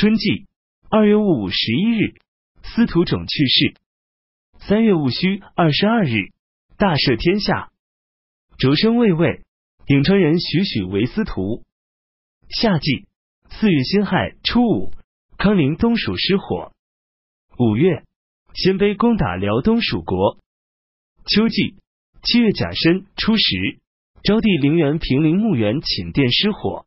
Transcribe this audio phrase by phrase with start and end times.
[0.00, 0.46] 春季
[0.88, 2.14] 二月戊午十一日，
[2.62, 3.74] 司徒种去世。
[4.60, 6.30] 三月戊戌二十二日，
[6.76, 7.72] 大赦天下。
[8.58, 9.42] 擢升卫尉，
[9.88, 11.64] 颍川人许许为司徒。
[12.48, 13.08] 夏季
[13.50, 14.92] 四月辛亥初五，
[15.36, 16.70] 康陵东蜀失火。
[17.58, 18.04] 五月，
[18.54, 20.38] 鲜卑攻打辽东蜀国。
[21.26, 21.74] 秋季
[22.22, 23.80] 七月甲申初十，
[24.22, 26.86] 昭帝陵园平陵墓园寝殿失火。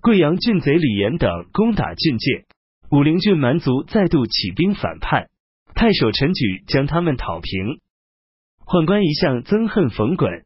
[0.00, 2.44] 贵阳郡贼李严等攻打郡界，
[2.90, 5.28] 武陵郡蛮族再度起兵反叛，
[5.74, 7.80] 太守陈举将他们讨平。
[8.64, 10.44] 宦官一向憎恨冯衮。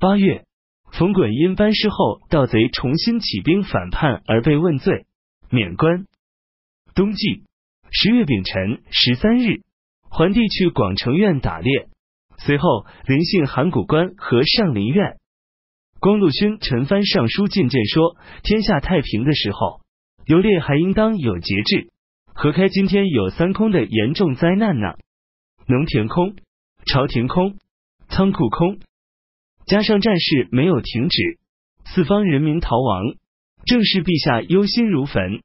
[0.00, 0.44] 八月，
[0.90, 5.06] 冯衮因班师后盗贼重新起兵反叛而被问罪，
[5.50, 6.06] 免官。
[6.94, 7.42] 冬季
[7.90, 9.60] 十月丙辰十三日，
[10.08, 11.88] 桓帝去广成院打猎，
[12.38, 15.18] 随后临幸函谷关和上林苑。
[16.04, 19.80] 光禄勋陈蕃上书进谏说：“天下太平的时候，
[20.26, 21.88] 游猎还应当有节制，
[22.34, 24.96] 何开今天有三空的严重灾难呢？
[25.66, 26.36] 农田空，
[26.84, 27.56] 朝廷空，
[28.10, 28.80] 仓库空，
[29.66, 31.38] 加上战事没有停止，
[31.86, 33.14] 四方人民逃亡，
[33.64, 35.40] 正是陛下忧心如焚，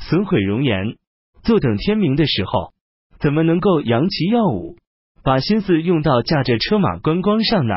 [0.00, 0.96] 损毁容颜，
[1.44, 2.72] 坐等天明的时候，
[3.20, 4.76] 怎么能够扬旗耀武，
[5.22, 7.74] 把心思用到驾着车马观光上呢？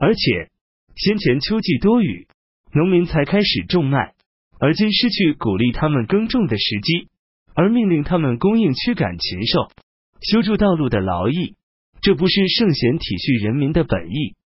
[0.00, 0.50] 而且。”
[0.96, 2.28] 先前秋季多雨，
[2.72, 4.14] 农民才开始种麦，
[4.60, 7.08] 而今失去鼓励他们耕种的时机，
[7.52, 9.72] 而命令他们供应驱赶禽兽、
[10.20, 11.56] 修筑道路的劳役，
[12.00, 14.36] 这不是圣贤体恤人民的本意。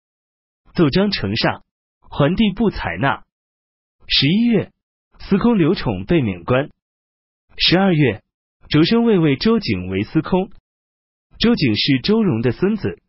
[0.73, 1.63] 奏章呈上，
[2.01, 3.23] 桓帝不采纳。
[4.07, 4.71] 十一月，
[5.19, 6.71] 司空刘宠被免官。
[7.57, 8.23] 十二月，
[8.69, 10.49] 擢升卫尉周景为司空。
[11.37, 12.99] 周景是周荣的孙子。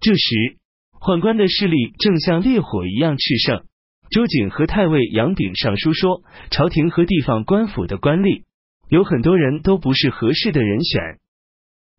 [0.00, 0.58] 这时。
[1.02, 3.66] 宦官的势力正像烈火一样炽盛。
[4.08, 6.22] 周景和太尉杨炳上书说，
[6.52, 8.44] 朝廷和地方官府的官吏
[8.88, 11.18] 有很多人都不是合适的人选。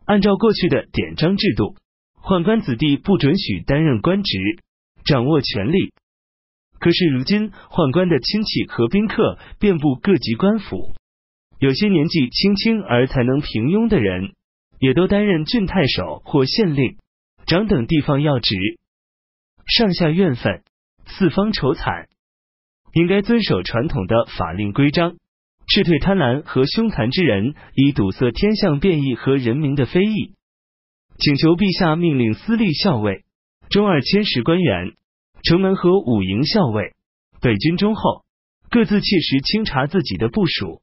[0.06, 1.76] 按照过去的典章制度，
[2.22, 4.40] 宦官子弟不准许担任官职，
[5.04, 5.92] 掌握权力。
[6.80, 10.94] 可是如今，宦官的亲戚和宾客遍布各级官府，
[11.60, 14.32] 有些年纪轻轻而才能平庸的人，
[14.80, 16.96] 也都担任郡太守或县令
[17.46, 18.56] 长等地方要职。
[19.66, 20.64] 上下怨愤，
[21.06, 22.08] 四方愁惨，
[22.94, 25.16] 应该遵守传统的法令规章，
[25.68, 30.34] 斥退贪婪和凶残之人，以堵塞天象变异和人民的非议。
[31.18, 33.24] 请求陛下命令司隶校尉、
[33.70, 34.94] 中二千石官员、
[35.44, 36.94] 城门和五营校尉、
[37.40, 38.26] 北军中后，
[38.70, 40.82] 各自切实清查自己的部署，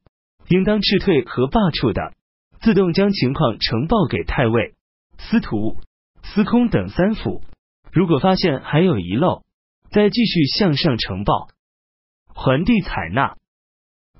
[0.49, 2.13] 应当斥退和罢黜的，
[2.61, 4.73] 自动将情况呈报给太尉、
[5.17, 5.77] 司徒、
[6.23, 7.43] 司空等三府。
[7.91, 9.43] 如果发现还有遗漏，
[9.91, 11.49] 再继续向上呈报。
[12.27, 13.35] 桓帝采纳。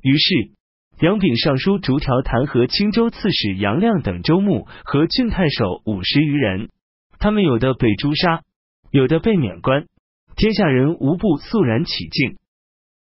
[0.02, 0.52] 于是
[1.00, 6.70] 杨炳上书逐条弹劾青州刺史杨亮等州牧和郡太守五十余人，
[7.18, 8.44] 他们有的被诛杀，
[8.92, 9.88] 有的被免官，
[10.36, 12.38] 天下人无不肃然起敬。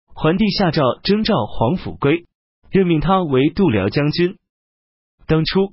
[0.05, 2.25] 桓帝下诏征召黄甫归，
[2.71, 4.37] 任命他为度辽将军。
[5.27, 5.71] 当初。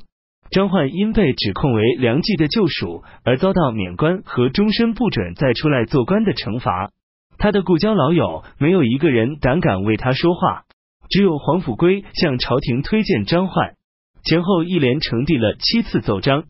[0.51, 6.91] 张焕因被指控为梁冀的救赎而遭到免官和终身不准再出来做官的惩罚，
[7.39, 10.65] 他的故交老友没有一个人胆敢为他说话，
[11.09, 13.77] 只有黄甫圭向朝廷推荐张焕，
[14.25, 16.45] 前后一连呈递了七次奏章，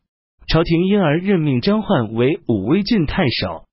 [0.47, 3.65] 朝廷因而任命张焕为武威郡太守，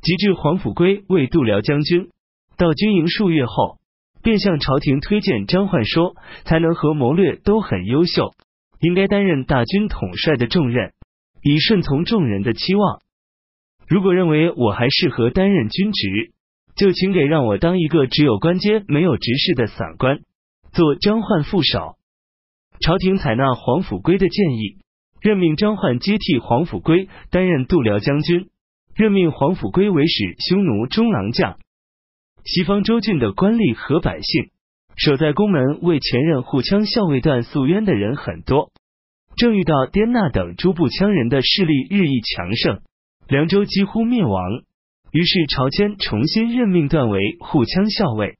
[0.00, 2.08] 及至黄甫圭为度辽将军，
[2.56, 3.76] 到军营数月后，
[4.22, 8.32] 便向朝廷推荐张焕说，才能和谋略都很优秀。
[8.82, 10.92] 应该担任大军统帅的重任，
[11.40, 13.00] 以顺从众人的期望。
[13.86, 16.32] 如果认为我还适合担任军职，
[16.74, 20.20] 就请给让我当一个只有官阶没有职事的散官，
[20.72, 21.96] 做张焕副手。
[22.80, 24.78] 朝廷采纳黄甫圭的建议，
[25.20, 28.48] 任命张焕接替黄甫圭担任度辽将军，
[28.96, 31.56] 任命黄甫圭为使匈奴中郎将。
[32.44, 34.50] 西方州郡的官吏和百姓。
[34.96, 38.70] 守在宫门为前任护羌校尉段诉冤的人很多，
[39.36, 42.82] 正遇到滇纳等诸部羌人的势力日益强盛，
[43.26, 44.62] 凉州几乎灭亡。
[45.10, 48.36] 于是朝迁重新任命段为护羌校尉。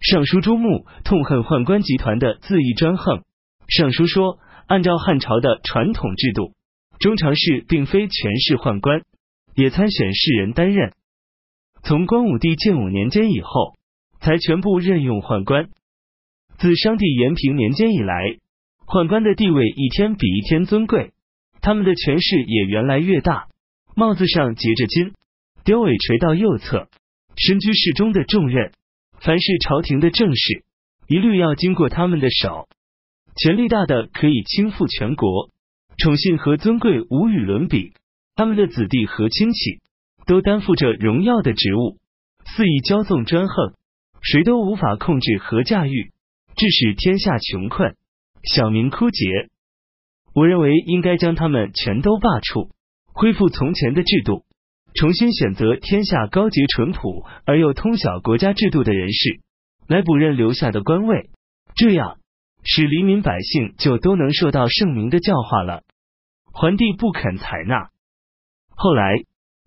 [0.00, 3.22] 尚书朱穆痛恨宦官集团的恣意专横。
[3.68, 6.52] 尚书说，按照汉朝的传统制度，
[6.98, 9.02] 中常侍并非全是宦官，
[9.54, 10.92] 也参选士人担任。
[11.82, 13.74] 从光武帝建武年间以后。
[14.24, 15.68] 才全部任用宦官。
[16.56, 18.38] 自商帝延平年间以来，
[18.86, 21.12] 宦官的地位一天比一天尊贵，
[21.60, 23.48] 他们的权势也越来越大。
[23.94, 25.12] 帽子上结着金，
[25.62, 26.88] 雕尾垂到右侧，
[27.36, 28.72] 身居侍中的重任。
[29.20, 30.64] 凡是朝廷的政事，
[31.06, 32.66] 一律要经过他们的手。
[33.36, 35.50] 权力大的可以倾覆全国，
[35.98, 37.92] 宠信和尊贵无与伦比。
[38.36, 39.80] 他们的子弟和亲戚
[40.26, 41.98] 都担负着荣耀的职务，
[42.46, 43.74] 肆意骄纵专横，
[44.24, 46.10] 谁都无法控制和驾驭，
[46.56, 47.94] 致使天下穷困，
[48.42, 49.50] 小民枯竭。
[50.34, 52.70] 我认为应该将他们全都罢黜，
[53.12, 54.46] 恢复从前的制度，
[54.94, 59.40] 重新选择天下高洁淳朴而又通晓国家制度的人士
[59.86, 61.28] 来补任留下的官位，
[61.76, 62.16] 这样
[62.64, 65.82] 使黎民百姓就都能受到圣明的教化了。
[66.50, 67.90] 桓帝不肯采纳。
[68.70, 69.16] 后来，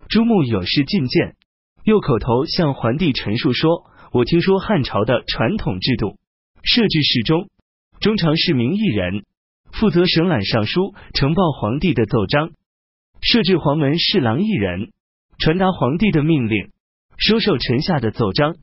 [0.08, 1.36] 朱穆有事进谏，
[1.84, 6.18] 又口头向桓帝陈述说：“我听说汉朝的传统制度，
[6.62, 7.48] 设置侍中，
[8.00, 9.24] 中常是名一人，
[9.72, 12.48] 负责审览尚书，呈报皇帝的奏章；
[13.20, 14.92] 设置黄门侍郎一人，
[15.38, 16.70] 传达皇帝的命令，
[17.18, 18.56] 收受臣下的奏章，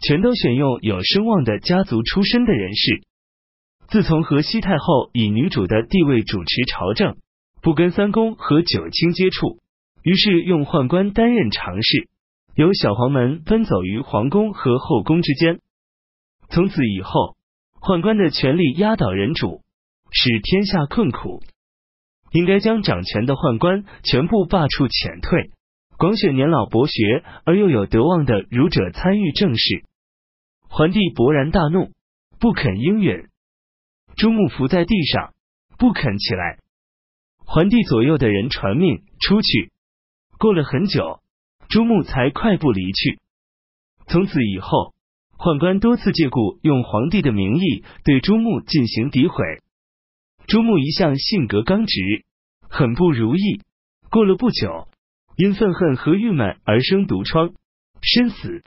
[0.00, 3.02] 全都选用有声望的家族出身的人士。
[3.88, 7.16] 自从河西太后以女主的地位主持朝政，
[7.60, 9.58] 不跟三公和九卿接触。”
[10.02, 12.08] 于是用宦官担任常侍，
[12.54, 15.60] 由小黄门奔走于皇宫和后宫之间。
[16.50, 17.36] 从此以后，
[17.80, 19.62] 宦官的权力压倒人主，
[20.10, 21.42] 使天下困苦。
[22.32, 25.50] 应该将掌权的宦官全部罢黜遣退，
[25.96, 29.84] 广选年老博学而又有德望的儒者参与政事。
[30.68, 31.90] 桓帝勃然大怒，
[32.38, 33.28] 不肯应允。
[34.16, 35.32] 朱穆伏在地上，
[35.78, 36.58] 不肯起来。
[37.38, 39.72] 桓帝左右的人传命出去。
[40.38, 41.21] 过了很久，
[41.72, 43.18] 朱穆才快步离去。
[44.06, 44.92] 从此以后，
[45.38, 49.42] 宦官多次借故用皇帝的名义对朱穆进行诋毁。
[50.46, 52.26] 朱穆一向性格刚直，
[52.68, 53.62] 很不如意。
[54.10, 54.86] 过了不久，
[55.34, 57.54] 因愤恨和郁闷而生毒疮，
[58.02, 58.62] 身死。